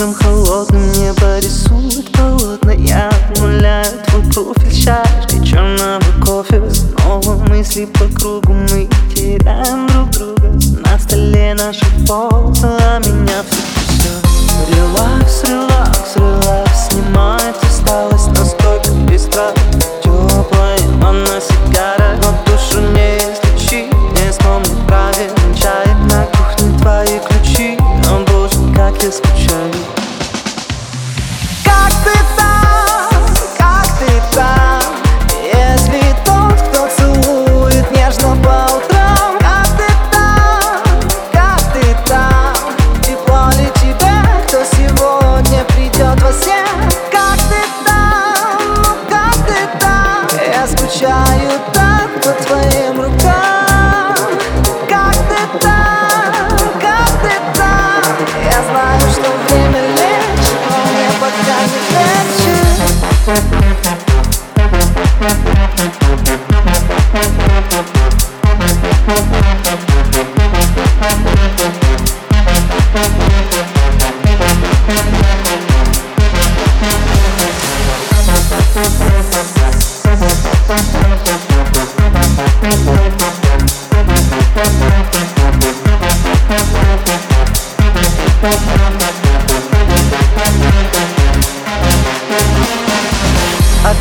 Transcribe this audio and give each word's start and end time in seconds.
Утром 0.00 0.14
холодным 0.14 0.92
небо 0.94 1.38
рисует 1.40 2.10
полотна. 2.12 2.70
Я 2.70 3.10
обнуляю 3.10 3.84
твой 4.06 4.22
профиль 4.32 4.72
чашкой 4.72 5.44
черного 5.44 6.00
кофе. 6.24 6.62
Снова 6.70 7.34
мысли 7.44 7.84
по 7.84 8.06
кругу 8.06 8.54
мы 8.54 8.88
теряем 9.14 9.86
друг 9.88 10.10
друга. 10.12 10.58
На 10.86 10.98
столе 10.98 11.52
наши 11.52 11.84
фото, 12.06 12.78
а 12.80 12.98
меня 13.00 13.44
все 13.50 14.08
Релакс, 14.74 15.42
релакс, 15.44 15.44
релакс 15.44 15.69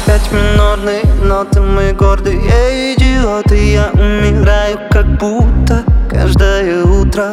Опять 0.10 0.32
минорные 0.32 1.04
ноты, 1.22 1.62
мы 1.62 1.94
гордые 1.94 2.96
идиоты 2.96 3.74
Я 3.74 3.92
умираю 3.94 4.80
как 4.90 5.06
будто 5.20 5.84
каждое 6.10 6.84
утро 6.84 7.32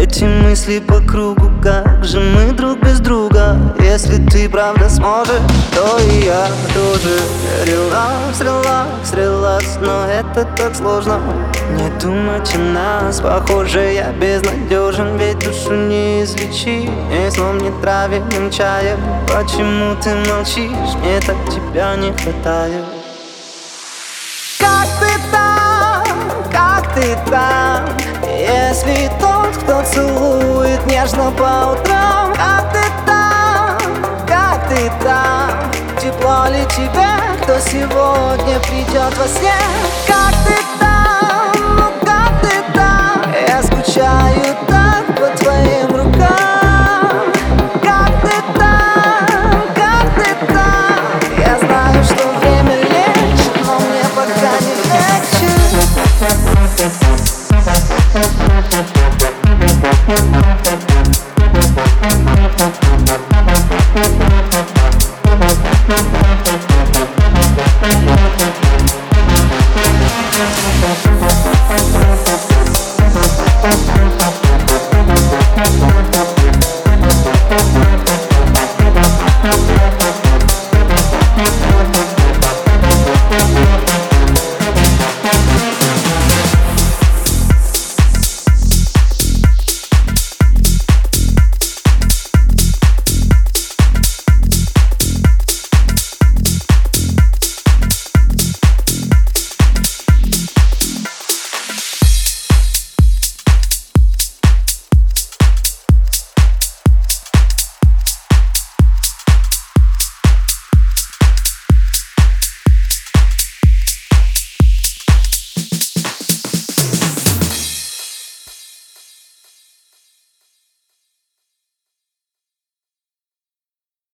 Эти 0.00 0.24
мысли 0.24 0.78
по 0.78 0.98
кругу, 1.00 1.50
как 1.62 2.06
же 2.06 2.20
мы 2.20 2.52
друг 2.52 2.78
без 2.80 3.00
друга? 3.00 3.58
Если 3.78 4.16
ты 4.28 4.48
правда 4.48 4.88
сможешь, 4.88 5.42
то 5.74 5.98
и 5.98 6.24
я 6.24 6.46
тоже. 6.72 7.18
Релакс, 7.66 8.40
релакс, 8.40 9.12
релакс, 9.12 9.78
но 9.82 10.06
это 10.06 10.46
так 10.56 10.74
сложно. 10.74 11.20
Не 11.72 11.90
думать 12.00 12.50
о 12.54 12.58
нас, 12.58 13.20
похоже 13.20 13.92
я 13.92 14.10
безнадежен 14.12 15.18
Ведь 15.18 15.38
душу 15.38 15.74
не 15.74 16.22
излечи, 16.22 16.88
ни 17.10 17.30
сном, 17.30 17.58
ни 17.58 17.70
травяным 17.82 18.50
чаем 18.50 18.98
Почему 19.28 19.94
ты 20.02 20.14
молчишь, 20.30 20.96
мне 21.02 21.20
так 21.20 21.36
тебя 21.50 21.94
не 21.96 22.10
хватает. 22.12 22.84
Как 24.58 24.86
ты 24.98 25.30
там, 25.30 26.04
как 26.50 26.94
ты 26.94 27.18
там 27.30 27.69
целует 29.92 30.84
нежно 30.86 31.30
по 31.32 31.72
утрам. 31.72 32.32
Как 32.34 32.72
ты 32.72 32.84
там, 33.06 33.78
как 34.26 34.68
ты 34.68 34.90
там? 35.02 35.50
Тепло 36.00 36.46
ли 36.48 36.64
тебе, 36.76 37.08
кто 37.42 37.58
сегодня 37.58 38.58
придет 38.60 39.16
во 39.18 39.28
сне? 39.28 39.54
Как 40.06 40.34
ты 40.46 40.54
там 40.78 40.89